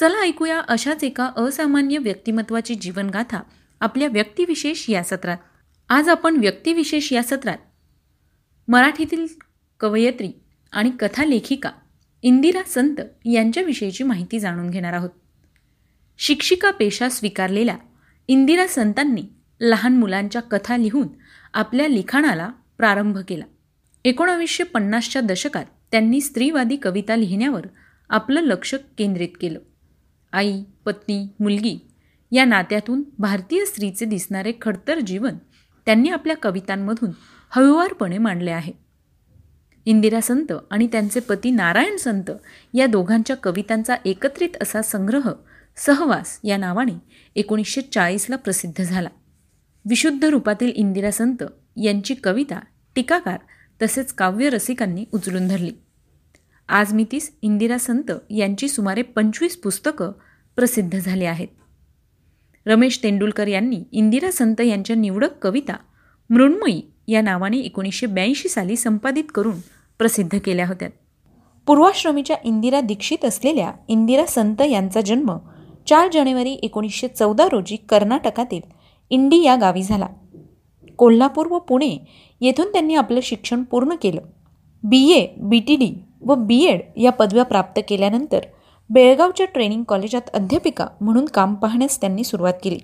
चला 0.00 0.22
ऐकूया 0.22 0.60
अशाच 0.68 1.04
एका 1.04 1.30
असामान्य 1.36 1.98
व्यक्तिमत्वाची 1.98 2.74
जीवनगाथा 2.74 3.40
आपल्या 3.80 4.08
व्यक्तिविशेष 4.08 4.90
या 4.90 5.02
सत्रात. 5.04 5.36
आज 5.88 6.08
आपण 6.08 6.36
व्यक्तिविशेष 6.36 7.12
या 7.12 7.22
सत्रात. 7.22 7.58
मराठीतील 8.68 9.26
कवयत्री 9.80 10.32
आणि 10.72 10.90
कथालेखिका 11.00 11.70
इंदिरा 12.22 12.62
संत 12.62 13.00
यांच्याविषयीची 13.24 14.04
माहिती 14.04 14.38
जाणून 14.38 14.70
घेणार 14.70 14.92
आहोत. 14.92 15.10
शिक्षिका 16.18 16.70
पेशा 16.70 17.08
स्वीकारलेल्या 17.08 17.76
इंदिरा 18.28 18.66
संतांनी 18.66 19.22
लहान 19.60 19.96
मुलांच्या 19.96 20.42
कथा 20.42 20.76
लिहून 20.76 21.08
आपल्या 21.54 21.88
लिखाणाला 21.88 22.50
प्रारंभ 22.78 23.18
केला. 23.18 23.44
एकोणावीसशे 24.04 24.64
पन्नासच्या 24.64 25.22
दशकात 25.22 25.64
त्यांनी 25.90 26.20
स्त्रीवादी 26.20 26.76
कविता 26.76 27.16
लिहिण्यावर 27.16 27.66
आपलं 28.08 28.40
लक्ष 28.40 28.74
केंद्रित 28.98 29.28
केलं. 29.40 29.58
आई 30.36 30.62
पत्नी 30.84 31.28
मुलगी 31.40 31.78
या 32.32 32.44
नात्यातून 32.44 33.02
भारतीय 33.18 33.64
स्त्रीचे 33.64 34.04
दिसणारे 34.04 34.52
खडतर 34.62 34.98
जीवन 35.00 35.36
त्यांनी 35.86 36.08
आपल्या 36.08 36.36
कवितांमधून 36.36 37.10
हळूवारपणे 37.50 38.18
मांडले 38.18 38.50
आहे. 38.50 38.72
इंदिरा 39.84 40.20
संत 40.20 40.52
आणि 40.70 40.86
त्यांचे 40.86 41.20
पती 41.20 41.50
नारायण 41.50 41.96
संत 41.96 42.30
या 42.74 42.86
दोघांच्या 42.86 43.36
कवितांचा 43.36 43.96
एकत्रित 44.04 44.62
असा 44.62 44.82
संग्रह 44.82 45.32
सहवास 45.76 46.40
या 46.44 46.56
नावाने 46.56 46.98
एकोणीसशे 47.34 47.80
चाळीसला 47.80 48.36
प्रसिद्ध 48.36 48.82
झाला. 48.82 49.08
विशुद्ध 49.88 50.24
रूपातील 50.24 50.70
इंदिरा 50.70 51.10
संत 51.10 51.44
यांची 51.76 52.14
कविता 52.14 52.60
टीकाकार 52.94 53.38
तसेच 53.82 54.12
काव्यरसिकांनी 54.12 55.04
उचलून 55.12 55.48
धरली. 55.48 55.72
आज 56.68 56.92
मी 56.92 57.04
तीस 57.12 57.32
इंदिरा 57.42 57.78
संत 57.78 58.12
यांची 58.30 58.68
सुमारे 58.68 59.02
पंचवीस 59.02 59.56
पुस्तकं 59.56 60.12
प्रसिद्ध 60.56 60.98
झाले 60.98 61.24
आहेत. 61.24 61.48
रमेश 62.66 63.00
तेंडुलकर 63.02 63.46
यांनी 63.46 63.82
इंदिरा 63.92 64.30
संत 64.30 64.60
यांच्या 64.60 64.96
निवडक 64.96 65.38
कविता 65.42 65.76
मृण्मयी 66.30 66.82
या 67.08 67.20
नावाने 67.20 67.58
एकोणीसशे 67.58 68.06
ब्याऐंशी 68.06 68.48
साली 68.48 68.76
संपादित 68.76 69.24
करून 69.34 69.54
प्रसिद्ध 69.98 70.38
केल्या 70.44 70.66
होत्या. 70.66 70.88
पूर्वाश्रमीच्या 71.66 72.36
इंदिरा 72.44 72.80
दीक्षित 72.80 73.24
असलेल्या 73.24 73.72
इंदिरा 73.88 74.26
संत 74.26 74.62
यांचा 74.62 75.00
जन्म 75.00 75.36
चार 75.86 76.08
जानेवारी 76.12 76.52
एकोणीसशे 76.52 77.08
चौदा 77.08 77.48
रोजी 77.52 77.76
कर्नाटकातील 77.76 78.60
इंडी 79.10 79.42
या 79.42 79.56
गावी 79.56 79.82
झाला. 79.82 80.06
कोल्हापूर 80.96 81.46
व 81.46 81.58
पुणे 81.58 81.98
येथून 82.40 82.72
त्यांनी 82.72 82.94
आपलं 82.94 83.20
शिक्षण 83.22 83.62
पूर्ण 83.62 83.94
केलं. 84.02 84.20
बी 84.82 85.12
ए 85.12 85.26
बी 85.36 85.60
टी 85.60 85.76
डी 85.76 86.02
व 86.20 86.34
बी 86.34 86.64
एड 86.64 86.80
या 86.96 87.12
पदव्या 87.12 87.44
प्राप्त 87.44 87.80
केल्यानंतर 87.88 88.40
बेळगावच्या 88.90 89.46
ट्रेनिंग 89.46 89.82
कॉलेजात 89.82 90.30
अध्यापिका 90.34 90.86
म्हणून 91.00 91.24
काम 91.24 91.54
पाहण्यास 91.54 92.00
त्यांनी 92.00 92.24
सुरुवात 92.24 92.52
केली. 92.62 92.78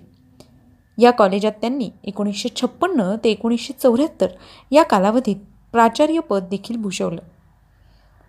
या 0.97 1.11
कॉलेजात 1.11 1.51
त्यांनी 1.51 1.89
एकोणीसशे 2.03 2.49
छप्पन्न 2.55 3.15
ते 3.23 3.29
एकोणीसशे 3.29 3.73
चौऱ्याहत्तर 3.73 4.27
या 4.71 4.83
कालावधीत 4.83 5.35
प्राचार्य 5.71 6.19
पद 6.19 6.43
देखील 6.51 6.77
भूषवलं. 6.77 7.21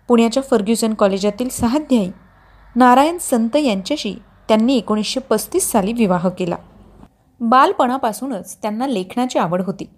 पुण्याच्या 0.07 0.43
फर्ग्युसन 0.43 0.93
कॉलेजातील 0.93 1.49
सहाध्यायी 1.49 2.11
नारायण 2.75 3.17
संत 3.17 3.55
यांच्याशी 3.55 4.15
त्यांनी 4.47 4.77
एकोणीसशे 4.77 5.19
पस्तीस 5.19 5.71
साली 5.71 5.93
विवाह 5.93 6.29
केला. 6.29 6.55
बालपणापासूनच 7.39 8.57
त्यांना 8.61 8.87
लेखनाची 8.87 9.39
आवड 9.39 9.61
होती. 9.61 9.89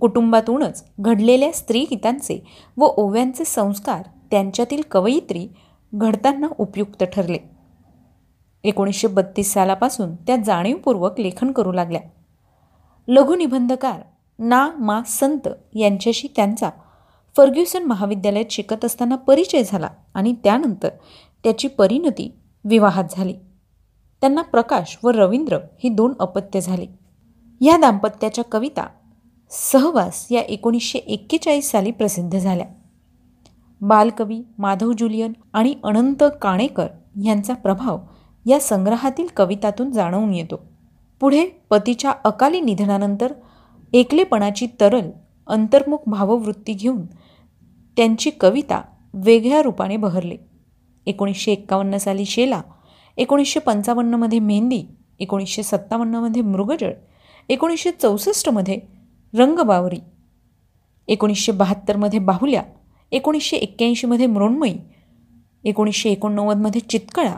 कुटुंबातूनच 0.00 0.84
घडलेल्या 1.00 1.52
स्त्रीगीतांचे 1.52 2.46
व 2.76 2.84
ओव्यांचे 2.84 3.44
संस्कार 3.44 4.02
त्यांच्यातील 4.30 4.82
कवयित्री 4.90 5.48
घडताना 5.96 6.46
उपयुक्त 6.58 7.04
ठरले. 7.04 7.38
एकोणीसशे 8.64 9.08
बत्तीस 9.08 9.52
सालापासून 9.52 10.16
त्या 10.16 10.36
जाणीवपूर्वक 10.36 11.20
लेखन 11.20 11.52
करू 11.52 11.72
लागल्या. 11.72 12.00
लघुनिबंधकार 13.08 14.00
ना 14.38 14.70
मा 14.78 15.02
संत 15.06 15.48
यांच्याशी 15.74 16.28
त्यांचा 16.36 16.70
फर्ग्युसन 17.36 17.82
महाविद्यालयात 17.82 18.44
शिकत 18.50 18.84
असताना 18.84 19.16
परिचय 19.16 19.62
झाला 19.66 19.88
आणि 20.14 20.34
त्यानंतर 20.44 20.88
त्याची 21.44 21.68
परिणती 21.68 22.38
विवाहात 22.64 23.04
झाली. 23.10 23.34
त्यांना 24.20 24.42
प्रकाश 24.42 24.98
व 25.04 25.08
रवींद्र 25.08 25.58
ही 25.78 25.88
दोन 25.88 26.14
अपत्य 26.20 26.60
झाली. 26.60 26.86
या 27.60 27.76
दाम्पत्याच्या 27.76 28.44
कविता 28.44 28.86
सहवास 29.50 30.26
या 30.30 30.40
एकोणीसशे 30.40 30.98
एक्केचाळीस 30.98 31.70
साली 31.70 31.90
प्रसिद्ध 31.90 32.38
झाल्या. 32.38 32.66
बालकवी 33.80 34.40
माधव 34.58 34.92
जुलियन 34.92 35.32
आणि 35.52 35.74
अनंत 35.84 36.24
काणेकर 36.42 36.86
यांचा 37.24 37.54
प्रभाव 37.54 37.98
या 38.46 38.60
संग्रहातील 38.60 39.26
कवितातून 39.36 39.90
जाणवून 39.90 40.34
येतो. 40.34 40.60
पुढे 41.20 41.46
पतीच्या 41.70 42.12
अकाली 42.24 42.60
निधनानंतर 42.60 43.32
एकलेपणाची 43.92 44.66
तरल 44.80 45.10
अंतर्मुख 45.46 45.98
भाववृत्ती 46.06 46.72
घेऊन 46.72 47.04
त्यांची 47.96 48.30
कविता 48.30 48.80
वेगळ्या 49.14 49.62
रूपाने 49.62 49.96
बहरले. 49.96 50.36
एकोणीसशे 51.06 51.52
एक्कावन्न 51.52 51.96
साली 51.96 52.24
शेला 52.24 52.60
एकोणीसशे 53.16 53.60
पंचावन्नमध्ये 53.60 54.38
मेहंदी 54.38 54.82
एकोणीसशे 55.20 55.62
सत्तावन्नमध्ये 55.62 56.42
मृगजळ 56.42 56.92
एकोणीसशे 57.48 57.90
चौसष्टमध्ये 57.90 58.78
रंगबावरी 59.34 60.00
एकोणीसशे 61.08 61.52
बहात्तरमध्ये 61.52 62.18
बाहुल्या 62.18 62.62
एकोणीसशे 63.12 63.56
एक्क्याऐंशीमध्ये 63.56 64.26
मृण्मयी 64.26 64.76
एकोणीसशे 65.64 66.10
एकोणनव्वदमध्ये 66.10 66.80
चितकळा 66.80 67.34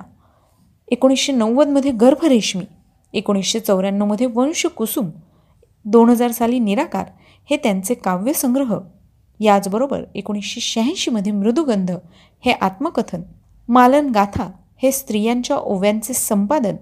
एकोणीसशे 0.89 1.33
नव्वदमध्ये 1.33 1.91
गर्भरेशमी 1.91 2.65
एकोणीसशे 3.15 3.61
चौऱ्याण्णवमध्ये 3.61 4.27
वंश 4.35 4.67
कुसुम 4.67 5.11
दोन 5.85 6.09
हजार 6.09 6.31
साली 6.31 6.59
निराकार 6.59 7.05
हे 7.51 7.57
त्यांचे 7.57 7.95
काव्यसंग्रह. 7.95 8.79
याचबरोबर 9.41 10.03
एकोणीसशे 10.15 10.61
शहाऐंशीमध्ये 10.61 11.33
मृदुगंध 11.33 11.91
हे 12.45 12.53
आत्मकथन 12.53 13.23
मालन 13.69 14.11
गाथा 14.11 14.51
हे 14.83 14.93
स्त्रियांच्या 14.93 15.57
ओव्यांचे 15.57 16.15
संपादन 16.15 16.77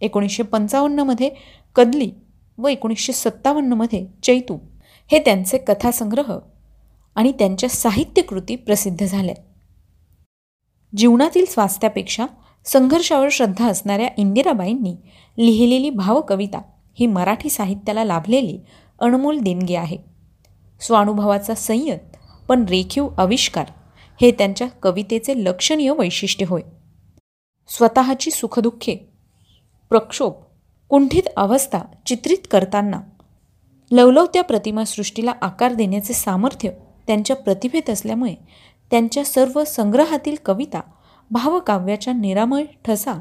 एकोणीसशे 0.00 0.42
पंचावन्नमध्ये 0.42 1.30
कदली 1.76 2.10
व 2.58 2.68
एकोणीसशे 2.68 3.12
सत्तावन्नमध्ये 3.12 4.06
चैतू 4.22 4.58
हे 5.10 5.18
त्यांचे 5.18 5.58
कथासंग्रह. 5.58 6.38
आणि 7.14 7.32
त्यांच्या 7.32 7.68
साहित्यकृती 7.68 8.56
प्रसिद्ध 8.56 9.06
झाल्या. 9.06 9.34
जीवनातील 10.96 11.44
स्वास्थ्यापेक्षा 11.44 12.26
संघर्षावर 12.64 13.28
श्रद्धा 13.32 13.68
असणाऱ्या 13.68 14.08
इंदिराबाईंनी 14.18 14.96
लिहिलेली 15.38 15.90
भावकविता 15.90 16.62
ही 16.94 17.06
मराठी 17.06 17.50
साहित्याला 17.50 18.04
लाभलेली 18.04 18.58
अनमोल 19.00 19.38
देणगी 19.38 19.74
आहे. 19.74 19.96
स्वानुभवाचा 20.80 21.54
संयत 21.54 21.98
पण 22.48 22.64
रेखीव 22.64 23.08
आविष्कार 23.18 23.66
हे 24.20 24.30
त्यांच्या 24.30 24.68
कवितेचे 24.68 25.44
लक्षणीय 25.44 25.90
वैशिष्ट्य 25.90 26.46
होय. 26.48 26.62
स्वतःची 27.68 28.30
सुखदुःखे 28.30 29.12
प्रक्षोभ 29.88 30.32
कुंठित 30.88 31.22
अवस्था 31.36 31.78
चित्रित 32.06 32.38
करताना 32.50 33.00
लवलवत्या 33.92 34.42
प्रतिमासृष्टीला 34.42 35.32
आकार 35.42 35.72
देण्याचे 35.72 36.12
सामर्थ्य 36.12 36.70
त्यांच्या 37.10 37.36
प्रतिभेत 37.36 37.90
असल्यामुळे 37.90 38.34
त्यांच्या 38.90 39.24
सर्व 39.24 39.64
संग्रहातील 39.64 40.36
कविता 40.44 40.80
भावकाव्याच्या 41.30 42.12
निरामय 42.12 42.64
ठसा 42.84 43.12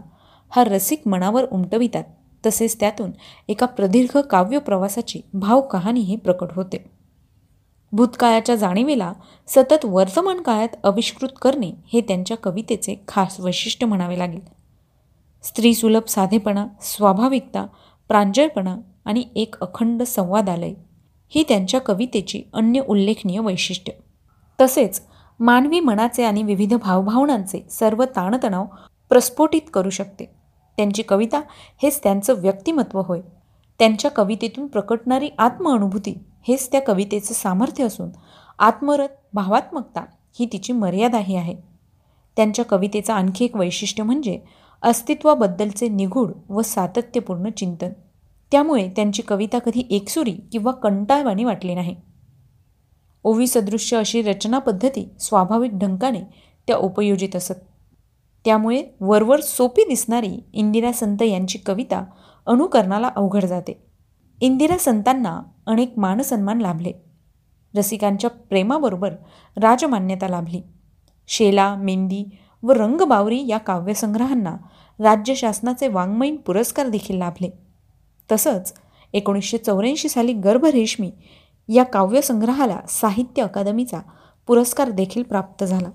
हा 0.49 0.63
रसिक 0.63 1.01
मनावर 1.05 1.45
उमटवितात. 1.51 2.03
तसेच 2.45 2.79
त्यातून 2.79 3.11
एका 3.47 3.65
प्रदीर्घ 3.65 4.17
काव्य 4.17 4.59
प्रवासाची 4.59 5.21
भावकहाणीही 5.33 6.15
प्रकट 6.15 6.47
होते. 6.51 6.91
भूतकाळाच्या 7.91 8.55
जाणीवेला 8.55 9.13
सतत 9.47 9.85
वर्तमान 9.85 10.41
काळात 10.41 10.75
आविष्कृत 10.83 11.29
करणे 11.41 11.71
हे 11.93 12.01
त्यांच्या 12.01 12.37
कवितेचे 12.37 13.03
खास 13.07 13.39
वैशिष्ट्य 13.39 13.87
म्हणावे 13.87 14.19
लागेल. 14.19 14.41
स्त्रीसुलभ 15.43 16.03
साधेपणा 16.07 16.67
स्वाभाविकता 16.81 17.65
प्रांजळपणा 18.07 18.77
आणि 19.05 19.23
एक 19.35 19.55
अखंड 19.61 20.03
संवादालय 20.03 20.73
ही 21.29 21.43
त्यांच्या 21.47 21.81
कवितेची 21.81 22.43
अन्य 22.53 22.81
उल्लेखनीय 22.87 23.39
वैशिष्ट्य. 23.39 23.93
तसेच 24.61 25.01
मानवी 25.39 25.79
मनाचे 25.79 26.23
आणि 26.23 26.43
विविध 26.43 26.73
भावभावनांचे 26.73 27.67
सर्व 27.69 28.03
ताणतणाव 28.03 28.65
प्रस्फोटित 29.09 29.61
करू 29.73 29.89
शकते. 29.89 30.25
त्यांची 30.77 31.01
कविता 31.01 31.41
हेच 31.83 32.03
त्यांचं 32.03 32.33
व्यक्तिमत्व 32.33 33.01
होय. 33.01 33.21
त्यांच्या 33.79 34.11
कवितेतून 34.11 34.67
प्रकटणारी 34.67 35.29
आत्मअनुभूती 35.37 36.17
हेच 36.47 36.71
त्या 36.71 36.81
कवितेचं 36.81 37.33
सामर्थ्य 37.33 37.83
असून 37.83 38.09
आत्मरत 38.59 39.09
भावात्मकता 39.33 40.05
ही 40.39 40.45
तिची 40.45 40.73
मर्यादाही 40.73 41.35
आहे. 41.35 41.55
त्यांच्या 42.35 42.65
कवितेचं 42.65 43.13
आणखी 43.13 43.45
एक 43.45 43.55
वैशिष्ट्य 43.55 44.03
म्हणजे 44.03 44.39
अस्तित्वाबद्दलचे 44.81 45.87
निगूढ 45.87 46.31
व 46.49 46.61
सातत्यपूर्ण 46.61 47.49
चिंतन. 47.49 47.89
त्यामुळे 48.51 48.89
त्यांची 48.95 49.21
कविता 49.21 49.59
कधी 49.59 49.83
एकसुरी 49.89 50.31
किंवा 50.31 50.71
कंटाळवाणी 50.71 51.43
वाटली 51.43 51.75
नाही. 51.75 51.95
ओवी 53.23 53.47
सदृश्य 53.47 53.97
अशी 53.97 54.21
रचना 54.21 54.59
पद्धती 54.59 55.09
स्वाभाविक 55.19 55.71
ढंकाने 55.73 56.21
त्या 56.67 56.77
उपयोजित 56.77 57.35
असत. 57.35 57.53
त्यामुळे 58.45 58.83
वरवर 59.01 59.39
सोपी 59.39 59.81
दिसणारी 59.81 60.39
इंदिरा 60.53 60.91
संत 60.91 61.21
यांची 61.21 61.57
कविता 61.57 62.05
अनुकरणाला 62.45 63.09
अवघड 63.15 63.45
जाते. 63.45 63.85
इंदिरा 64.41 64.77
संतांना 64.77 65.41
अनेक 65.67 65.93
मानसन्मान 65.97 66.61
लाभले. 66.61 66.91
रसिकांच्या 67.75 68.29
प्रेमाबरोबर 68.29 69.13
राजमान्यता 69.57 70.27
लाभली. 70.27 70.61
शेला 71.27 71.75
मेंदी 71.75 72.25
व 72.63 72.71
रंगबावरी 72.71 73.47
या 73.47 73.57
काव्यसंग्रहांना 73.57 74.57
राज्य 74.99 75.35
शासनाचे 75.35 75.87
वाङ्मयीन 75.87 76.35
पुरस्कार 76.35 76.87
देखील 76.87 77.17
लाभले. 77.17 77.68
तसंच 78.31 78.73
एकोणीसशे 79.13 79.57
चौऱ्याऐंशी 79.57 80.09
साली 80.09 80.33
गर्भरेशमी 80.33 81.11
या 81.69 81.83
काव्यसंग्रहाला 81.83 82.79
साहित्य 82.89 83.43
अकादमीचा 83.43 83.99
पुरस्कार 84.47 84.89
देखील 84.89 85.23
प्राप्त 85.23 85.63
झाला. 85.63 85.89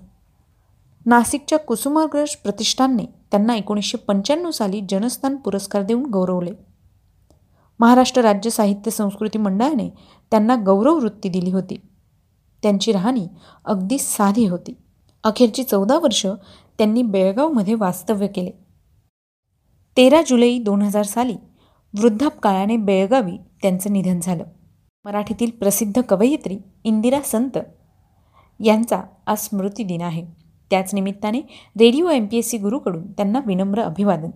नाशिकच्या 1.05 1.59
कुसुमाग्रज 1.59 2.35
प्रतिष्ठानने 2.35 3.05
त्यांना 3.05 3.55
एकोणीसशे 3.55 3.97
पंच्याण्णव 3.97 4.51
साली 4.51 4.81
जनस्थान 4.89 5.35
पुरस्कार 5.35 5.81
देऊन 5.81 6.05
गौरवले. 6.05 6.51
महाराष्ट्र 7.79 8.21
राज्य 8.21 8.49
साहित्य 8.49 8.91
संस्कृती 8.91 9.37
मंडळाने 9.37 9.89
त्यांना 10.31 10.55
गौरववृत्ती 10.55 11.29
दिली 11.29 11.51
होती. 11.51 11.75
त्यांची 12.63 12.91
राहणी 12.91 13.27
अगदी 13.65 13.97
साधी 13.97 14.47
होती. 14.47 14.73
अखेरची 15.23 15.63
चौदा 15.63 15.99
वर्ष 15.99 16.25
त्यांनी 16.77 17.01
बेळगावमध्ये 17.01 17.73
वास्तव्य 17.73 18.27
केले. 18.27 18.51
तेरा 19.97 20.21
जुलै 20.27 20.57
दोन 20.57 20.81
हजार 20.81 21.03
साली 21.03 21.35
वृद्धापकाळाने 21.99 22.77
बेळगावी 22.77 23.37
त्यांचं 23.61 23.93
निधन 23.93 24.19
झालं. 24.23 24.43
मराठीतील 25.05 25.51
प्रसिद्ध 25.51 26.01
कवयित्री 26.01 26.57
इंदिरा 26.83 27.21
संत 27.21 27.57
यांचा 28.63 29.01
आज 29.27 29.37
स्मृती 29.37 29.83
दिन 29.83 30.01
आहे. 30.01 30.25
त्याच 30.69 30.93
निमित्ताने 30.93 31.39
radio 31.79 32.09
M 32.09 32.25
P 32.25 32.37
S 32.37 32.49
C 32.49 32.57
गुरुकडून 32.57 33.11
त्यांना 33.11 33.39
विनम्र 33.45 33.81
अभिवादन. 33.81 34.29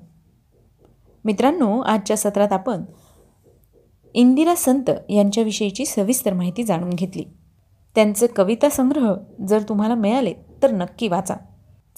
मित्रांनो 1.25 1.79
आजच्या 1.79 2.17
सत्रात 2.17 2.53
आपण 2.53 2.83
इंदिरा 4.13 4.55
संत 4.55 4.89
यांच्याविषयीची 5.09 5.85
सविस्तर 5.85 6.33
माहिती 6.33 6.63
जाणून 6.63 6.89
घेतली. 6.89 7.23
त्यांचे 7.95 8.27
कविता 8.27 8.69
संग्रह 8.69 9.13
जर 9.47 9.61
तुम्हाला 9.61 9.95
मिळाले 9.95 10.33
तर 10.63 10.71
नक्की 10.71 11.07
वाचा. 11.07 11.35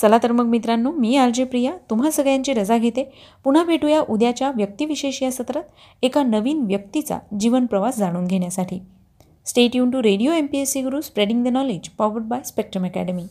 चला 0.01 0.17
तर 0.23 0.31
मग 0.31 0.45
मित्रांनो 0.45 0.91
मी 0.91 1.15
आलजे 1.15 1.43
प्रिया 1.43 1.71
तुम्हा 1.89 2.11
सगळ्यांची 2.11 2.53
रजा 2.53 2.77
घेते. 2.77 3.03
पुन्हा 3.43 3.63
भेटूया 3.63 3.99
उद्याच्या 3.99 4.51
व्यक्तिविशेष 4.55 5.21
या 5.23 5.31
सत्रात 5.31 6.03
एका 6.03 6.23
नवीन 6.23 6.65
व्यक्तीचा 6.65 7.19
जीवन 7.39 7.65
प्रवास 7.65 7.97
जाणून 7.97 8.27
घेण्यासाठी. 8.27 8.79
Stay 9.45 9.75
युन 9.75 9.89
to 9.91 10.03
radio 10.03 10.31
M 10.31 10.45
P 10.45 10.57
S 10.57 10.71
C 10.71 10.81
Guru 10.81 11.01
spreading 11.01 11.43
the 11.43 11.47
knowledge 11.47 11.89
powered 11.89 12.23
by 12.23 12.41
Spectrum 12.45 12.85
academy 12.85 13.23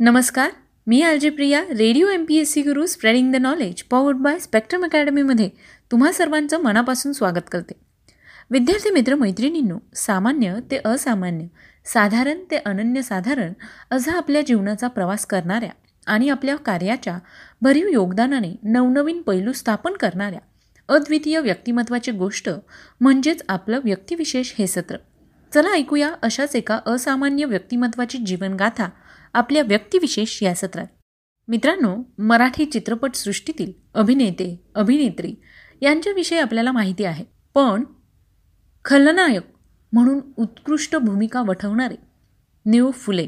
नमस्कार 0.00 0.50
मी 0.86 1.02
आलजेप्रिया 1.02 1.60
Priya 1.62 1.78
radio 1.78 2.08
M 2.08 2.24
P 2.24 2.36
S 2.36 2.52
C 2.52 2.62
Guru 2.62 2.86
spreading 2.86 3.32
the 3.32 3.36
knowledge 3.36 3.82
powered 3.82 4.16
by 4.16 4.38
Spectrum 4.38 4.84
अकॅडमीमध्ये 4.84 5.48
तुम्हा 5.92 6.12
सर्वांचं 6.12 6.62
मनापासून 6.62 7.12
स्वागत 7.12 7.50
करते. 7.52 7.72
विद्यार्थी 8.50 8.90
मित्र 8.90 9.14
मैत्रिणींनो 9.14 9.76
सामान्य 9.94 10.54
ते 10.70 10.78
असामान्य 10.84 11.46
साधारण 11.84 12.38
ते 12.50 12.56
अनन्यसाधारण 12.56 13.52
असा 13.90 14.12
आपल्या 14.12 14.42
जीवनाचा 14.42 14.88
प्रवास 14.88 15.26
करणाऱ्या 15.26 15.70
आणि 16.06 16.28
आपल्या 16.28 16.56
कार्याच्या 16.56 17.18
भरीव 17.62 17.88
योगदानाने 17.88 18.56
नवनवीन 18.62 19.22
पैलू 19.22 19.52
स्थापन 19.52 19.92
करणाऱ्या 19.92 20.40
अद्वितीय 20.88 21.40
व्यक्तिमत्वाची 21.40 22.10
गोष्ट 22.10 22.50
म्हणजेच 23.00 23.42
आपलं 23.48 23.80
व्यक्तिविशेष 23.84 24.52
हे 24.58 24.66
सत्र. 24.66 24.96
चला 25.54 25.70
ऐकूया 25.70 26.14
अशाच 26.22 26.56
एका 26.56 26.80
असामान्य 26.86 27.44
व्यक्तिमत्वाची 27.44 28.18
जीवनगाथा 28.18 28.88
आपल्या 29.34 29.62
व्यक्तिविशेष 29.62 30.42
या 30.42 30.54
सत्रात. 30.54 30.86
मित्रांनो 31.48 31.96
मराठी 32.18 32.64
चित्रपटसृष्टीतील 32.64 33.72
अभिनेते 33.94 34.64
अभिनेत्री 34.74 35.34
यांच्याविषयी 35.80 36.38
आपल्याला 36.38 36.72
माहिती 36.72 37.04
आहे. 37.04 37.24
पण 37.54 37.84
खलनायक 38.84 39.42
म्हणून 39.92 40.20
उत्कृष्ट 40.36 40.96
भूमिका 40.96 41.42
वठवणारे 41.42 41.96
निळू 42.66 42.90
फुले. 42.90 43.26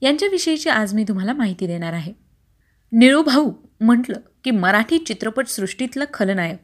यांच्याविषयीची 0.00 0.68
आज 0.68 0.94
मी 0.94 1.04
तुम्हाला 1.04 1.32
माहिती 1.32 1.66
देणार 1.66 1.92
आहे. 1.92 2.12
निळूभाऊ 2.92 3.52
म्हटलं 3.80 4.16
की 4.44 4.50
मराठी 4.50 4.98
चित्रपटसृष्टीतलं 4.98 6.04
खलनायक. 6.14 6.58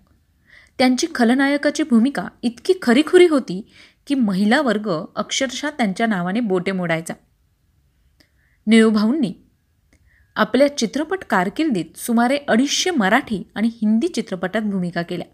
त्यांची 0.79 1.07
खलनायकाची 1.15 1.83
भूमिका 1.83 2.29
इतकी 2.43 2.75
खरीखुरी 2.83 3.27
होती 3.27 3.71
की 4.07 4.15
महिला 4.15 4.63
वर्ग 4.63 5.05
अक्षरशः 5.17 5.71
त्यांच्या 5.71 6.07
नावाने 6.07 6.41
बोटे 6.41 6.73
मोडायचा. 6.73 7.15
निळूभाऊंनी 8.67 9.35
आपल्या 10.37 10.77
चित्रपट 10.79 11.19
कारकिर्दीत 11.31 11.99
सुमारे 11.99 12.39
अडीचशे 12.49 12.91
मराठी 12.91 13.51
आणि 13.55 13.69
हिंदी 13.69 14.09
चित्रपटात 14.09 14.63
भूमिका 14.63 15.03
केल्या. 15.03 15.27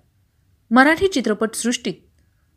मराठी 0.71 1.09
चित्रपटसृष्टीत 1.09 1.95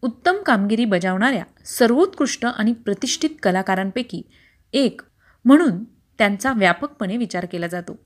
उत्तम 0.06 0.36
कामगिरी 0.46 0.86
बजावणाऱ्या 0.86 1.44
सर्वोत्कृष्ट 1.66 2.46
आणि 2.46 2.74
प्रतिष्ठित 2.74 3.30
कलाकारांपैकी 3.44 4.22
एक 4.74 5.02
म्हणून 5.46 5.84
त्यांचा 6.18 6.54
व्यापकपणे 6.54 7.18
विचार 7.18 7.46
केला 7.46 7.68
जातो. 7.68 8.00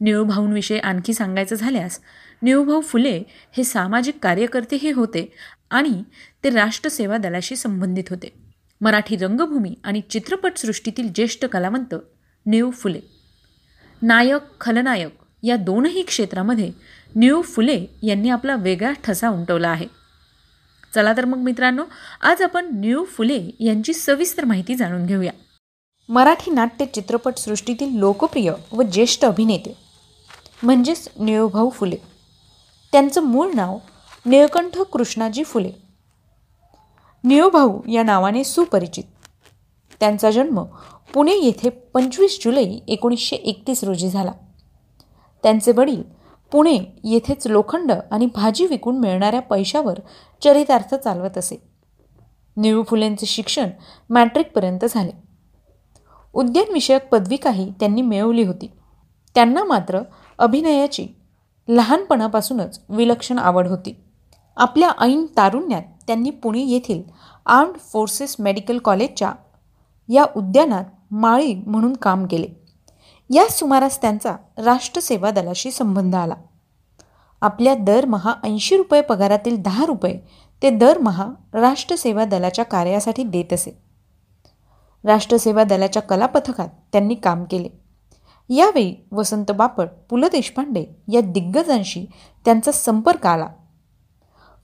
निळूभाऊंविषयी 0.00 0.78
आणखी 0.78 1.14
सांगायचं 1.14 1.56
झाल्यास 1.56 2.00
निळूभाऊ 2.42 2.80
फुले 2.80 3.22
हे 3.28 3.64
सामाजिक 3.64 4.18
कार्यकर्तेही 4.22 4.90
होते 4.90 5.32
आणि 5.70 6.02
ते 6.44 6.50
राष्ट्रसेवा 6.50 7.16
दलाशी 7.16 7.56
संबंधित 7.56 8.04
होते. 8.10 8.32
मराठी 8.80 9.16
रंगभूमी 9.16 9.74
आणि 9.84 10.00
चित्रपटसृष्टीतील 10.10 11.08
ज्येष्ठ 11.14 11.44
कलावंत 11.44 11.94
निळू 12.46 12.70
फुले. 12.70 13.00
नायक 14.02 14.60
खलनायक 14.60 15.14
या 15.42 15.56
दोनही 15.56 16.02
क्षेत्रामध्ये 16.02 16.72
निळू 17.14 17.42
फुले 17.42 17.86
यांनी 18.02 18.28
आपला 18.28 18.56
वेगळा 18.56 18.92
ठसा 19.04 19.28
उमटवला 19.28 19.68
आहे. 19.68 19.97
चला 20.98 21.12
तर 21.12 21.24
मग 21.24 21.38
मित्रांनो 21.38 21.82
आज 22.20 22.42
आपण 22.42 22.80
निळू 22.80 23.04
फुले 23.04 23.50
यांची 23.60 23.92
सविस्तर 23.92 24.44
माहिती 24.44 24.74
जाणून 24.74 25.06
घेऊया. 25.06 25.32
मराठी 26.08 26.50
नाट्य 26.50 26.84
चित्रपटसृष्टीतील 26.84 27.98
लोकप्रिय 27.98 28.52
व 28.72 28.82
ज्येष्ठ 28.82 29.24
अभिनेते 29.24 29.76
म्हणजेच 30.62 31.08
निळूभाऊ 31.20 31.70
फुले. 31.70 31.96
त्यांचं 32.92 33.22
मूळ 33.22 33.50
नाव 33.54 33.78
निळकंठ 34.26 34.78
कृष्णाजी 34.78 35.44
फुले. 35.44 35.70
निळूभाऊ 37.24 37.80
या 37.88 38.02
नावाने 38.02 38.44
सुपरिचित. 38.44 39.04
त्यांचा 40.00 40.30
जन्म 40.30 40.64
पुणे 41.14 41.34
येथे 41.34 41.68
पंचवीस 41.68 42.38
जुलै 42.44 42.78
एकोणीसशे 42.88 43.36
एकतीस 43.36 43.84
रोजी 43.84 44.10
झाला. 44.10 44.32
त्यांचे 45.42 45.72
वडील 45.72 46.02
पुणे 46.52 46.78
येथेच 47.04 47.46
लोखंड 47.46 47.92
आणि 48.10 48.26
भाजी 48.26 48.66
विकून 48.66 48.98
मिळणाऱ्या 48.98 49.40
पैशावर 49.40 49.98
चरितार्थ 50.44 50.94
चालवत 50.94 51.38
असे. 51.38 51.62
निळू 52.56 52.82
फुलेंचे 52.82 53.26
शिक्षण 53.26 53.68
मॅट्रिकपर्यंत 54.10 54.84
झाले. 54.90 55.12
उद्यानविषयक 56.32 57.08
पदविकाही 57.08 57.72
त्यांनी 57.80 58.02
मिळवली 58.02 58.42
होती. 58.42 58.70
त्यांना 59.34 59.64
मात्र 59.64 60.00
अभिनयाची 60.38 61.06
लहानपणापासूनच 61.68 62.80
विलक्षण 62.88 63.38
आवड 63.38 63.66
होती. 63.66 63.96
आपल्या 64.56 64.90
ऐन 65.00 65.26
तारुण्यात 65.36 65.82
त्यांनी 66.06 66.30
पुणे 66.30 66.62
येथील 66.62 67.02
आर्म्ड 67.46 67.76
फोर्सेस 67.78 68.36
मेडिकल 68.38 68.78
कॉलेजच्या 68.78 69.32
या 70.08 70.24
उद्यानात 70.36 70.84
माळी 71.10 71.54
म्हणून 71.54 71.92
काम 71.92 72.26
केले. 72.26 72.67
या 73.30 73.48
सुमारास 73.50 74.00
त्यांचा 74.00 74.36
राष्ट्रसेवा 74.58 75.30
दलाशी 75.30 75.70
संबंध 75.70 76.14
आला. 76.14 76.34
आपल्या 77.40 77.74
दरमहा 77.74 78.34
ऐंशी 78.44 78.76
रुपये 78.76 79.00
पगारातील 79.00 79.62
दहा 79.62 79.86
रुपये 79.86 80.20
ते 80.62 80.70
दरमहा 80.70 81.26
राष्ट्रसेवा 81.52 82.24
दलाच्या 82.24 82.64
कार्यासाठी 82.64 83.22
देत 83.22 83.52
असे. 83.52 83.82
राष्ट्रसेवा 85.04 85.64
दलाच्या 85.64 86.02
कलापथकात 86.02 86.68
त्यांनी 86.92 87.14
काम 87.14 87.44
केले. 87.44 87.68
यावेळी 88.54 89.08
वसंत 89.12 89.50
बापट 89.50 89.88
पु 90.10 90.16
ल 90.16 90.24
देशपांडे 90.24 90.84
या 91.12 91.20
दिग्गजांशी 91.20 92.06
त्यांचा 92.44 92.72
संपर्क 92.72 93.26
आला. 93.26 93.48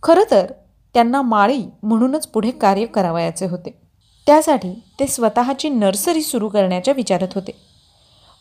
खरं 0.03 0.23
तर 0.31 0.53
त्यांना 0.95 1.23
माळी 1.23 1.65
म्हणूनच 1.83 2.27
पुढे 2.27 2.51
कार्य 2.51 2.87
करावयाचे 2.87 3.47
होते. 3.47 3.81
त्यासाठी 4.27 4.83
ते 5.01 5.07
स्वतःची 5.07 5.69
नर्सरी 5.69 6.23
सुरू 6.23 6.49
करण्याच्या 6.49 6.95
विचारत 6.95 7.29
होते. 7.35 7.74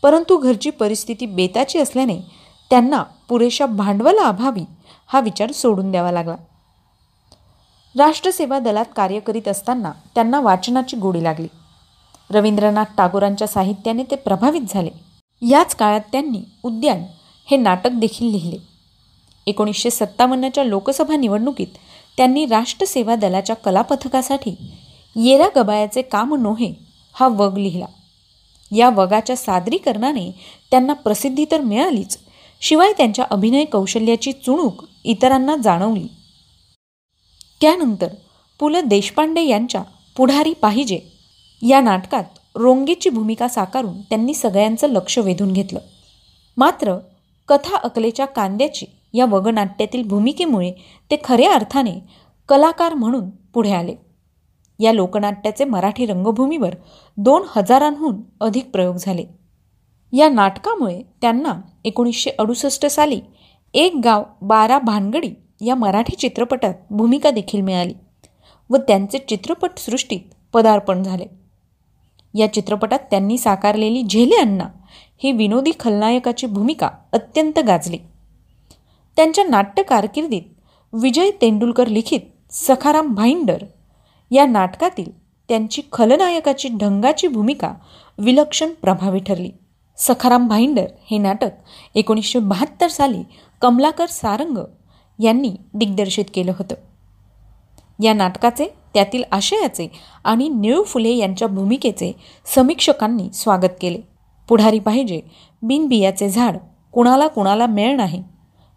परंतु 0.03 0.37
घरची 0.37 0.69
परिस्थिती 0.69 1.25
बेताची 1.25 1.79
असल्याने 1.79 2.19
त्यांना 2.69 3.03
पुरेशा 3.29 3.65
भांडवलाअभावी 3.65 4.63
हा 5.07 5.19
विचार 5.19 5.51
सोडून 5.51 5.91
द्यावा 5.91 6.11
लागला. 6.11 6.35
राष्ट्रसेवा 7.97 8.59
दलात 8.59 8.85
कार्य 8.95 9.19
करीत 9.19 9.47
असताना 9.47 9.91
त्यांना 10.15 10.39
वाचनाची 10.39 10.97
गोडी 10.97 11.23
लागली. 11.23 11.47
रवींद्रनाथ 12.31 12.85
टागोरांच्या 12.97 13.47
साहित्याने 13.47 14.03
ते 14.03 14.15
प्रभावित 14.15 14.61
झाले. 14.69 14.89
याच 15.41 15.75
काळात 15.75 16.01
त्यांनी 16.11 16.43
उद्यान 16.63 17.03
हे 17.47 17.57
नाटक 17.57 17.91
देखील 17.91 18.31
लिहिले. 18.31 18.57
एकोणीसशे 19.47 19.89
सत्तावन्नच्या 19.89 20.63
लोकसभा 20.63 21.15
निवडणुकीत 21.15 21.67
त्यांनी 22.17 22.45
राष्ट्रसेवा 22.45 23.15
दलाच्या 23.15 23.55
कलापथकासाठी 23.55 24.55
येरा 25.15 25.47
गबायाचे 25.55 26.01
काम 26.01 26.35
नोहे 26.35 26.73
हा 27.13 27.27
वग 27.27 27.57
लिहिला. 27.57 27.85
या 28.73 28.89
वगाच्या 28.89 29.35
सादरीकरणाने 29.35 30.31
त्यांना 30.71 30.93
प्रसिद्धी 30.93 31.45
तर 31.51 31.61
मिळालीच 31.61 32.17
शिवाय 32.61 32.91
त्यांच्या 32.97 33.25
अभिनय 33.31 33.65
कौशल्याची 33.65 34.31
चुणूक 34.31 34.83
इतरांना 35.03 35.55
जाणवली. 35.55 36.07
त्यानंतर 37.61 38.07
पु 38.59 38.69
ल 38.69 38.79
देशपांडे 38.79 39.41
यांच्या 39.41 39.81
पुढारी 40.17 40.53
पाहिजे 40.53 40.99
या 41.61 41.79
नाटकात 41.81 42.23
रोंगेची 42.55 43.09
भूमिका 43.09 43.47
साकारून 43.47 44.01
त्यांनी 44.01 44.33
सगळ्यांचं 44.33 44.87
लक्ष 44.87 45.17
वेधून 45.17 45.51
घेतलं. 45.53 45.79
मात्र 46.57 46.97
कथा 47.47 47.77
अकलेच्या 47.77 48.25
कांद्याची 48.25 48.85
या 49.13 49.25
वगनाट्यातील 49.25 50.03
भूमिकेमुळे 50.03 50.71
ते 51.11 51.17
खऱ्या 51.23 51.53
अर्थाने 51.53 51.99
कलाकार 52.49 52.93
म्हणून 52.93 53.29
पुढे 53.29 53.71
आले. 53.71 53.95
या 54.79 54.93
लोकनाट्याचे 54.93 55.65
मराठी 55.65 56.05
रंगभूमीवर 56.05 56.75
दोन 57.17 57.43
हजारांहून 57.55 58.15
अधिक 58.41 58.69
प्रयोग 58.71 58.95
झाले. 58.95 59.25
या 60.13 60.29
नाटकामुळे 60.29 61.01
त्यांना 61.21 61.61
एकोणीसशे 61.85 62.31
अडुसष्ट 62.39 62.85
साली 62.85 63.21
एक 63.73 63.95
गाव 64.03 64.23
बारा 64.41 64.79
भानगडी 64.79 65.31
या 65.65 65.75
मराठी 65.75 66.15
चित्रपटात 66.15 66.73
भूमिका 66.89 67.31
देखील 67.31 67.61
मिळाली 67.61 67.93
व 68.69 68.77
त्यांचे 68.77 69.17
चित्रपटसृष्टीत 69.17 70.19
पदार्पण 70.53 71.03
झाले. 71.03 71.25
या 72.33 72.53
चित्रपटात 72.53 72.99
त्यांनी 72.99 73.37
साकारलेली 73.37 74.03
झेले 74.03 74.35
अण्णा 74.35 74.65
ही 75.23 75.31
विनोदी 75.31 75.71
खलनायकाची 75.79 76.47
भूमिका 76.47 76.89
अत्यंत 77.11 77.59
गाजली. 77.59 77.97
त्यांच्या 79.15 79.43
नाट्य 79.43 79.83
कारकिर्दीत 79.83 80.41
विजय 80.93 81.31
तेंडुलकर 81.41 81.87
लिखित 81.87 82.19
सखाराम 82.51 83.13
भाईंडर 83.13 83.57
या 84.33 84.45
नाटकातील 84.45 85.11
त्यांची 85.49 85.81
खलनायकाची 85.91 86.69
ढंगाची 86.69 87.27
भूमिका 87.27 87.73
विलक्षण 88.17 88.69
प्रभावी 88.81 89.19
ठरली. 89.19 89.51
सखाराम 89.97 90.47
भाईंडर 90.47 90.85
हे 91.11 91.17
नाटक 91.17 91.49
एकोणीसशे 91.95 92.39
बहात्तर 92.39 92.87
साली 92.87 93.23
कमलाकर 93.61 94.05
सारंग 94.05 94.57
यांनी 95.19 95.55
दिग्दर्शित 95.73 96.25
केलं 96.33 96.51
होतं. 96.51 96.75
या 98.03 98.13
नाटकाचे 98.13 98.65
त्यातील 98.93 99.23
आशयाचे 99.31 99.91
आणि 100.23 100.49
निळू 100.49 100.83
फुले 100.83 101.15
यांच्या 101.15 101.47
भूमिकेचे 101.47 102.11
समीक्षकांनी 102.55 103.29
स्वागत 103.33 103.75
केले. 103.81 103.99
पुढारी 104.49 104.79
पाहिजे 104.79 105.21
बिनबियाचे 105.61 106.29
झाड 106.29 106.57
कुणाला 106.93 107.27
कुणाला 107.27 107.65
मेळ 107.65 107.95
नाही. 107.95 108.23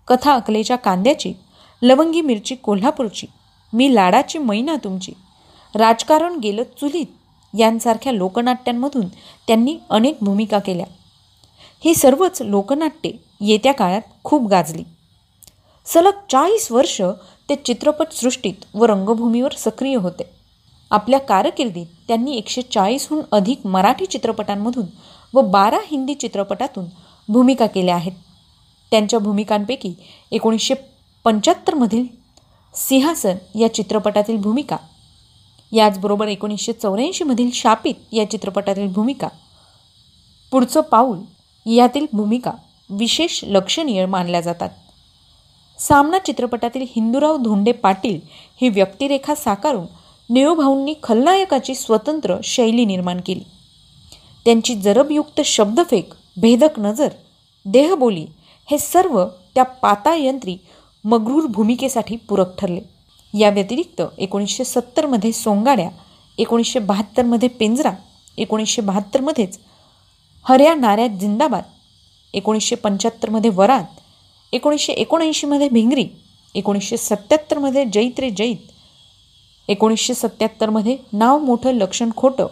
कथा 0.08 0.34
अकलेच्या 0.34 0.76
कांद्याची 0.76 1.32
लवंगी 1.82 2.20
मिरची 2.20 2.54
कोल्हापूरची 2.54 3.26
मी 3.72 3.94
लाडाची 3.94 4.38
मैना 4.38 4.76
तुमची 4.84 5.12
राजकारण 5.76 6.38
गेलं 6.38 6.62
चुलीत. 6.80 7.06
यांसारख्या 7.58 8.12
लोकनाट्यांमधून 8.12 9.06
त्यांनी 9.46 9.76
अनेक 9.90 10.16
भूमिका 10.22 10.58
केल्या. 10.58 10.86
ही 11.84 11.94
सर्वच 11.94 12.42
लोकनाट्ये 12.42 13.12
येत्या 13.40 13.72
काळात 13.72 14.02
खूप 14.24 14.46
गाजली. 14.48 14.82
सलग 15.86 16.12
चाळीस 16.30 16.72
वर्ष 16.72 17.00
ते 17.48 17.54
चित्रपटसृष्टीत 17.54 18.64
व 18.74 18.84
रंगभूमीवर 18.84 19.52
सक्रिय 19.58 19.96
होते. 19.96 20.22
आपल्या 20.90 21.20
कारकिर्दीत 21.20 21.86
त्यांनी 22.08 22.36
एकशे 22.36 22.62
चाळीसहून 22.62 23.22
अधिक 23.32 23.66
मराठी 23.66 24.06
चित्रपटांमधून 24.06 24.86
व 25.34 25.40
बारा 25.40 25.78
हिंदी 25.86 26.14
चित्रपटातून 26.14 26.84
भूमिका 27.28 27.66
केल्या 27.66 27.94
आहेत. 27.94 28.12
त्यांच्या 28.90 29.18
भूमिकांपैकी 29.18 29.94
एकोणीसशे 30.32 30.74
पंच्याहत्तरमधील 31.24 32.06
सिंहासन 32.74 33.58
या 33.58 33.74
चित्रपटातील 33.74 34.36
भूमिका 34.36 34.76
याचबरोबर 35.72 36.28
एकोणीसशे 36.28 36.72
चौऱ्याऐंशीमधील 36.72 37.50
शापित 37.50 37.94
या 38.12 38.30
चित्रपटातील 38.30 38.92
भूमिका 38.92 39.28
पुढचं 40.50 40.80
पाऊल 40.80 41.18
यातील 41.66 42.06
भूमिका 42.12 42.50
विशेष 42.90 43.40
लक्षणीय 43.44 44.06
मानल्या 44.06 44.40
जातात. 44.40 44.68
सामना 45.78 46.18
चित्रपटातील 46.18 46.82
हिंदूराव 46.82 47.36
धोंडे 47.36 47.72
पाटील 47.72 48.20
ही 48.60 48.68
व्यक्तिरेखा 48.68 49.34
साकारून 49.34 49.86
निळूभाऊंनी 50.30 50.94
खलनायकाची 51.02 51.74
स्वतंत्र 51.74 52.36
शैली 52.44 52.84
निर्माण 52.84 53.20
केली. 53.26 53.42
त्यांची 54.44 54.74
जरबयुक्त 54.74 55.40
शब्दफेक 55.40 56.12
भेदक 56.40 56.78
नजर 56.78 57.08
देहबोली 57.64 58.26
हे 58.70 58.78
सर्व 58.78 59.24
त्या 59.54 59.64
पातायंत्री 59.64 60.56
मगरूर 61.04 61.46
भूमिकेसाठी 61.46 62.16
पूरक 62.16 62.58
ठरले. 62.58 62.80
या 63.36 63.50
व्यतिरिक्त 63.50 64.02
एकोणीसशे 64.18 64.64
सत्तरमध्ये 64.64 65.32
सोंगाड्या 65.32 65.88
एकोणीसशे 66.38 66.78
बहात्तरमध्ये 66.78 67.48
पिंजरा 67.48 67.92
एकोणीसशे 68.38 68.82
बहात्तरमध्येच 68.82 69.58
हर्या 70.46 70.74
नाऱ्यात 70.74 71.18
जिंदाबाद 71.20 71.62
एकोणीसशे 72.34 72.76
पंच्याहत्तरमध्ये 72.76 73.50
वरात 73.50 74.00
एकोणीसशे 74.52 74.92
एकोणऐंशीमध्ये 74.92 75.68
भिंगरी 75.68 76.06
एकोणीसशे 76.54 76.96
सत्त्याहत्तरमध्ये 76.96 77.84
जैत 77.84 78.20
रे 78.20 78.30
जैत 78.30 79.70
एकोणीसशे 79.70 80.14
सत्त्याहत्तरमध्ये 80.14 80.96
नाव 81.12 81.38
मोठं 81.38 81.74
लक्षण 81.74 82.10
खोटं 82.16 82.46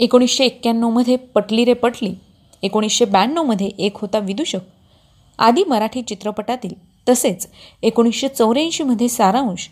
एकोणीसशे 0.00 0.44
एक्क्याण्णवमध्ये 0.44 1.16
पटली 1.34 1.64
रे 1.64 1.72
पटली 1.72 2.14
एकोणीसशे 2.62 3.04
ब्याण्णवमध्ये 3.04 3.70
एक 3.78 3.96
होता 3.96 4.18
विदूषक 4.18 4.60
आदी 5.38 5.64
मराठी 5.64 6.02
चित्रपटातील 6.02 6.72
तसेच 7.06 7.46
एकोणीसशे 7.82 8.28
चौऱ्याऐंशीमध्ये 8.28 9.08
सारांश 9.08 9.68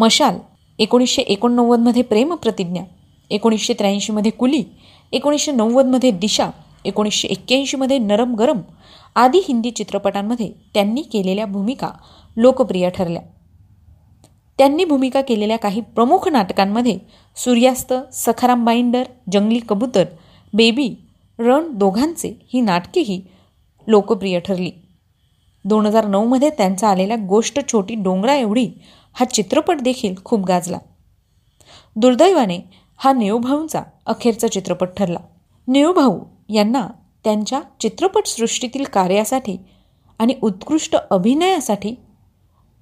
मशाल 0.00 0.36
एकोणीसशे 0.78 1.22
एकोणनव्वदमध्ये 1.22 2.02
प्रेमप्रतिज्ञा 2.02 2.82
एकोणीसशे 3.30 3.74
त्र्याऐंशीमध्ये 3.74 4.30
कुली 4.30 4.62
एकोणीसशे 5.12 5.52
नव्वदमध्ये 5.52 6.10
दिशा 6.10 6.48
एकोणीसशे 6.84 7.28
एक्क्याऐंशीमध्ये 7.28 7.98
नरम 7.98 8.34
गरम 8.34 8.60
आदी 9.14 9.38
हिंदी 9.38 9.70
चित्रपटांमध्ये 9.70 10.50
त्यांनी 10.74 11.02
केलेल्या 11.02 11.46
भूमिका 11.46 11.90
लोकप्रिय 12.36 12.88
ठरल्या. 12.90 13.22
त्यांनी 14.58 14.84
भूमिका 14.84 15.20
केलेल्या 15.20 15.56
काही 15.56 15.80
प्रमुख 15.80 16.28
नाटकांमध्ये 16.28 16.98
सूर्यास्त 17.36 17.94
सखाराम 18.12 18.64
बाईंडर 18.64 19.02
जंगली 19.32 19.60
कबूतर 19.68 20.04
बेबी 20.52 20.88
रण 21.38 21.70
दोघांचे 21.72 22.32
ही 22.52 22.60
नाटकेही 22.60 23.20
लोकप्रिय 23.86 24.38
ठरली. 24.40 24.70
दोन 25.64 25.86
हजार 25.86 26.06
नऊमध्ये 26.06 26.50
त्यांचा 26.50 26.88
आलेल्या 26.88 27.16
गोष्ट 27.28 27.60
छोटी 27.72 27.94
डोंगरा 27.94 28.34
एवढी 28.34 28.68
हा 29.14 29.24
चित्रपट 29.24 29.80
देखील 29.80 30.14
खूप 30.24 30.44
गाजला. 30.44 30.78
दुर्दैवाने 31.96 32.58
हा 32.96 33.12
नेऊभाऊंचा 33.12 33.82
अखेरचा 34.06 34.48
चित्रपट 34.48 34.88
ठरला. 34.96 35.18
नेऊभाऊ 35.68 36.20
यांना 36.48 36.86
त्यांच्या 37.24 37.60
चित्रपटसृष्टीतील 37.80 38.84
कार्यासाठी 38.84 39.56
आणि 40.18 40.34
उत्कृष्ट 40.42 40.96
अभिनयासाठी 41.10 41.94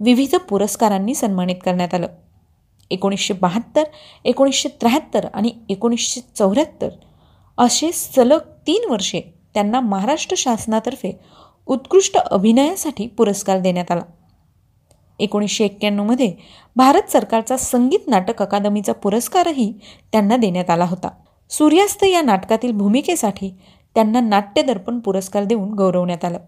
विविध 0.01 0.35
पुरस्कारांनी 0.37 1.15
सन्मानित 1.15 1.57
करण्यात 1.65 1.95
आलं. 1.95 2.07
एकोणीसशे 2.91 3.35
बहात्तर 3.35 3.83
एकोणीसशे 4.25 4.69
त्र्याहत्तर 4.69 5.27
आणि 5.35 5.53
एकोणीसशे 5.69 6.21
चौऱ्याहत्तर 6.37 6.89
असे 7.59 7.93
सलग 7.93 8.39
तीन 8.67 8.91
वर्षे 8.91 9.21
त्यांना 9.55 9.81
महाराष्ट्र 9.81 10.35
शासनातर्फे 10.39 11.13
उत्कृष्ट 11.67 12.17
अभिनयासाठी 12.17 13.07
पुरस्कार 13.07 13.59
देण्यात 13.61 13.91
आला. 13.91 14.03
एकोणीसशे 15.19 15.65
एक्क्याण्णवमध्ये 15.65 16.35
भारत 16.77 17.11
सरकारचा 17.11 17.57
संगीत 17.57 18.09
नाटक 18.09 18.43
अकादमीचा 18.43 18.93
पुरस्कारही 18.93 19.73
त्यांना 20.13 20.37
देण्यात 20.37 20.71
आला 20.71 20.85
होता. 20.85 21.09
सूर्यास्त 21.51 22.05
या 22.05 22.23
नाटकातील 22.23 22.73
भूमिकेसाठी 22.73 23.55
त्यांना 23.95 24.21
नाट्यदर्पण 24.21 24.99
पुरस्कार 24.99 25.45
देऊन 25.45 25.75
गौरवण्यात 25.75 26.25
आलं. 26.25 26.39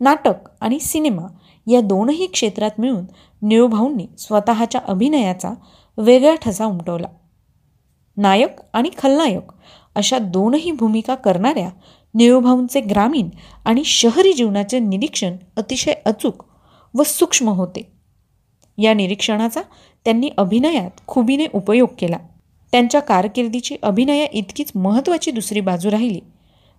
नाटक 0.00 0.34
आणि 0.60 0.78
सिनेमा 0.78 1.26
या 1.66 1.80
दोनही 1.80 2.26
क्षेत्रात 2.26 2.70
मिळून 2.78 3.04
निळूभाऊंनी 3.42 4.06
स्वतःच्या 4.18 4.80
अभिनयाचा 4.88 5.50
वेगळा 5.98 6.34
ठसा 6.34 6.64
उमटवला. 6.64 7.06
नायक 8.16 8.60
आणि 8.72 8.90
खलनायक 8.98 9.52
अशा 9.94 10.18
दोनही 10.18 10.70
भूमिका 10.70 11.14
करणाऱ्या 11.14 11.70
निळूभाऊंचे 12.14 12.80
ग्रामीण 12.80 13.28
आणि 13.64 13.84
शहरी 13.84 14.32
जीवनाचे 14.32 14.78
निरीक्षण 14.78 15.36
अतिशय 15.56 15.92
अचूक 16.04 16.44
व 16.94 17.02
सूक्ष्म 17.02 17.48
होते. 17.48 17.92
या 18.78 18.94
निरीक्षणाचा 18.94 19.60
त्यांनी 20.04 20.30
अभिनयात 20.38 20.90
खुबीने 21.06 21.46
उपयोग 21.52 21.88
केला. 21.98 22.16
त्यांच्या 22.72 23.00
कारकिर्दीची 23.00 23.76
अभिनया 23.82 24.26
इतकीच 24.32 24.72
महत्त्वाची 24.74 25.30
दुसरी 25.30 25.60
बाजू 25.60 25.90
राहिली. 25.90 26.20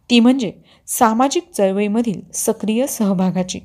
ती 0.09 0.19
म्हणजे 0.19 0.51
सामाजिक 0.87 1.43
चळवळीमधील 1.57 2.21
सक्रिय 2.33 2.87
सहभागाची. 2.87 3.59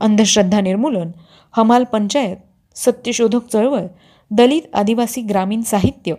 अंधश्रद्धा 0.00 0.60
निर्मूलन 0.60 1.10
हमाल 1.52 1.84
पंचायत 1.84 2.36
सत्यशोधक 2.74 3.46
चळवळ 3.46 3.86
दलित 4.30 4.62
आदिवासी 4.74 5.20
ग्रामीण 5.22 5.62
साहित्य 5.62 6.14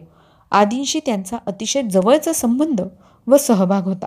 आदींशी 0.52 1.00
त्यांचा 1.06 1.38
अतिशय 1.46 1.82
जवळचा 1.82 2.34
संबंध 2.34 2.82
व 3.28 3.38
सहभाग 3.38 3.84
होता. 3.84 4.06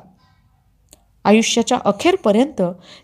आयुष्याच्या 1.29 1.79
अखेरपर्यंत 1.85 2.63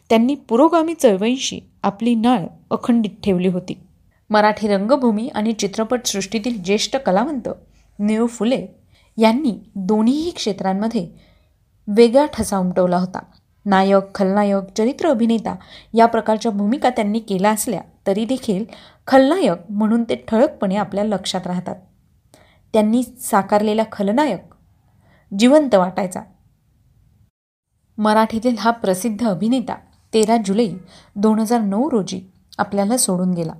त्यांनी 0.08 0.34
पुरोगामी 0.34 0.94
चळवळींशी 0.94 1.60
आपली 1.82 2.14
नाळ 2.14 2.46
अखंडित 2.70 3.10
ठेवली 3.24 3.48
होती. 3.48 3.78
मराठी 4.30 4.68
रंगभूमी 4.68 5.28
आणि 5.28 5.52
चित्रपटसृष्टीतील 5.52 6.62
ज्येष्ठ 6.62 6.96
कलावंत 6.96 7.48
निळू 7.98 8.26
फुले 8.26 8.66
यांनी 9.18 9.52
दोन्हीही 9.74 10.30
क्षेत्रांमध्ये 10.30 11.08
वेगळा 11.88 12.26
ठसा 12.26 12.58
उमटवला 12.58 12.96
होता. 12.96 13.18
नायक 13.66 14.14
खलनायक 14.14 14.72
चरित्र 14.78 15.08
अभिनेता 15.08 15.54
या 15.94 16.06
प्रकारच्या 16.06 16.52
भूमिका 16.52 16.90
त्यांनी 16.90 17.18
केल्या 17.18 17.50
असल्या 17.50 17.80
तरी 18.06 18.24
देखील 18.24 18.64
खलनायक 19.06 19.70
म्हणून 19.70 20.04
ते 20.04 20.14
ठळकपणे 20.28 20.76
आपल्या 20.76 21.04
लक्षात 21.04 21.46
राहतात. 21.46 21.76
त्यांनी 22.72 23.02
साकारलेला 23.02 23.82
खलनायक 23.92 24.54
जिवंत 25.38 25.74
वाटायचा. 25.74 26.20
मराठीतील 27.98 28.58
हा 28.58 28.70
प्रसिद्ध 28.70 29.28
अभिनेता 29.28 29.74
तेरा 30.14 30.36
जुलै 30.44 30.68
दोन 31.16 31.38
हजार 31.38 31.60
नऊ 31.60 31.90
रोजी 31.90 32.22
आपल्याला 32.58 32.96
सोडून 32.96 33.30
गेला. 33.30 33.52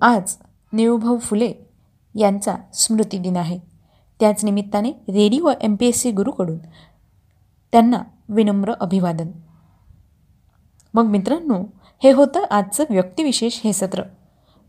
आज 0.00 0.36
नेऊभाऊ 0.72 1.18
फुले 1.18 1.52
यांचा 2.14 2.54
स्मृतिदिन 2.74 3.36
आहे. 3.36 3.58
त्याच 4.20 4.44
निमित्ताने 4.44 4.90
radio 4.90 5.50
M 5.60 5.76
P 5.76 5.86
S 5.86 6.00
C 6.00 6.10
गुरूकडून 6.10 6.58
त्यांना 7.72 8.02
विनम्र 8.28 8.72
अभिवादन. 8.72 9.28
मग 10.94 11.04
मित्रांनो 11.04 11.64
हे 12.02 12.12
होतं 12.12 12.44
आजचं 12.50 12.84
व्यक्तिविशेष 12.90 13.60
हे 13.64 13.72
सत्र. 13.72 14.02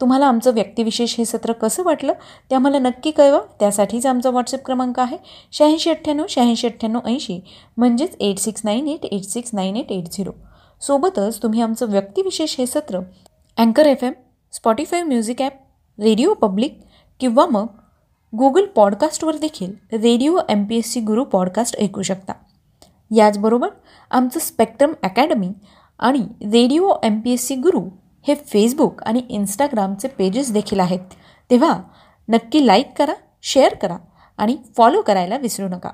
तुम्हाला 0.02 0.28
आमचं 0.28 0.54
व्यक्तिविशेष 0.54 1.16
हे 1.18 1.26
सत्र 1.26 1.52
कसं 1.52 1.84
वाटलं 1.84 2.14
ते 2.50 2.56
आम्हाला 2.56 2.80
नक्की 2.80 3.12
कळवा. 3.12 3.40
त्यासाठीच 3.60 4.06
आमचा 4.06 4.30
व्हॉट्सअप 4.30 4.66
क्रमांक 4.66 5.00
आहे 5.00 5.18
शहाऐंशी 5.52 5.90
अठ्ठ्याण्णव 5.90 6.26
शहाऐंशी 6.30 6.68
अठ्ठ्याण्णव 6.68 7.08
ऐंशी 7.08 7.40
म्हणजेच 7.78 8.16
eight 8.20 8.40
six 8.40 8.62
nine 8.66 8.88
eight 8.88 9.06
eight 9.06 9.24
six 9.24 9.50
nine 9.54 9.76
eight 9.76 9.92
eight 9.92 10.12
zero 10.12 10.32
सोबतच 10.82 11.42
तुम्ही 11.44 11.62
आमचं 11.62 11.90
व्यक्तिविशेष 11.90 12.56
हे 12.60 12.66
सत्र 12.66 13.00
अँकर 13.58 13.86
F 13.86 14.04
M 14.04 14.14
Spotify 14.54 15.04
music 15.04 15.42
app 15.42 15.54
Radio 16.00 16.34
Public 16.34 16.80
किंवा 17.20 17.46
मग 17.46 17.66
गुगल 18.34 18.66
पॉडकास्टवर 18.66 19.36
देखील 19.38 19.74
radio 19.94 20.38
M 20.50 20.64
P 20.66 20.78
S 20.78 20.92
C 20.94 21.00
Guru 21.00 21.24
podcast 21.24 21.78
ऐकू 21.80 22.02
शकता. 22.02 22.34
याचबरोबर 23.12 23.70
आमचं 24.12 24.40
स्पेक्ट्रम 24.40 24.94
अकॅडमी 25.04 25.50
आणि 26.00 26.22
radio 26.52 26.92
M 27.04 27.20
P 27.20 27.32
S 27.34 27.48
C 27.48 27.56
Guru 27.56 27.82
हे 28.28 28.36
फेसबुक 28.36 29.04
आणि 29.04 29.22
इंस्टाग्रामचे 29.30 30.08
पेजेस 30.08 30.52
देखील 30.52 30.80
आहेत. 30.80 31.00
तेव्हा 31.50 31.78
नक्की 32.30 32.66
लाईक 32.68 32.92
करा 32.98 33.14
शेअर 33.44 33.74
करा 33.74 33.98
आणि 34.38 34.58
फॉलो 34.78 35.02
करायला 35.02 35.38
विसरू 35.38 35.68
नका. 35.68 35.90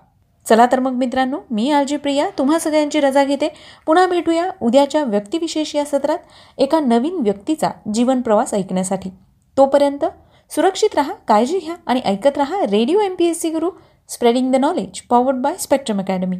चला 0.46 0.66
तर 0.66 0.80
मग 0.80 0.92
मित्रांनो 0.92 1.38
मी 1.52 1.70
आरजी 1.72 1.98
प्रिया 1.98 2.30
तुम्हा 2.38 2.60
सगळ्यांची 2.60 3.00
रजा 3.00 3.24
घेते. 3.24 3.48
पुन्हा 3.86 4.06
भेटूया 4.08 4.50
उद्याच्या 4.62 5.04
व्यक्तिविशेष 5.04 5.75
या 5.75 5.86
सत्रात 5.86 6.18
एका 6.58 6.80
नवीन 6.80 7.20
व्यक्तीचा 7.22 7.70
जीवन 7.94 8.22
प्रवास 8.22 8.54
ऐकण्यासाठी. 8.54 9.10
तोपर्यंत 9.58 10.06
सुरक्षित 10.52 10.96
राहा 10.96 11.13
काळजी 11.28 11.60
घ्या 11.60 11.75
आणि 11.86 12.02
ऐकत 12.06 12.38
राहा 12.38 12.62
radio 12.72 13.00
M 13.00 13.16
P 13.16 13.25
S 13.25 13.42
C 13.42 13.50
Guru 13.50 13.70
spreading 14.10 14.52
the 14.52 14.56
knowledge 14.56 15.02
powered 15.02 15.38
by 15.38 15.56
Spectrum 15.60 16.00
academy 16.00 16.38